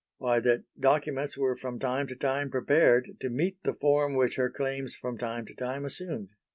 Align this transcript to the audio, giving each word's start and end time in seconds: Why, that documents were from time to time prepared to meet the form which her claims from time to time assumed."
Why, 0.17 0.39
that 0.39 0.63
documents 0.79 1.37
were 1.37 1.55
from 1.55 1.77
time 1.77 2.07
to 2.07 2.15
time 2.15 2.49
prepared 2.49 3.07
to 3.19 3.29
meet 3.29 3.61
the 3.61 3.75
form 3.75 4.15
which 4.15 4.35
her 4.37 4.49
claims 4.49 4.95
from 4.95 5.19
time 5.19 5.45
to 5.45 5.53
time 5.53 5.85
assumed." 5.85 6.29